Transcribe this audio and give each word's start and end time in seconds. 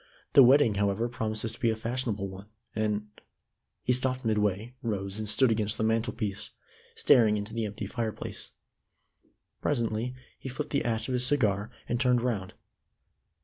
The 0.33 0.41
wedding, 0.41 0.73
however, 0.81 1.07
promises 1.07 1.53
to 1.53 1.59
be 1.59 1.69
a 1.69 1.75
fashionable 1.75 2.27
one, 2.27 2.47
and" 2.73 3.05
He 3.83 3.93
stopped 3.93 4.25
midway, 4.25 4.73
rose, 4.81 5.19
and 5.19 5.29
stood 5.29 5.51
against 5.51 5.77
the 5.77 5.83
mantel 5.83 6.11
piece, 6.11 6.49
staring 6.95 7.37
into 7.37 7.53
the 7.53 7.65
empty 7.67 7.85
fireplace. 7.85 8.51
Presently 9.61 10.15
he 10.39 10.49
flipped 10.49 10.71
the 10.71 10.85
ash 10.85 11.07
of 11.07 11.13
his 11.13 11.27
cigar, 11.27 11.69
and 11.87 12.01
turned 12.01 12.21
round. 12.23 12.55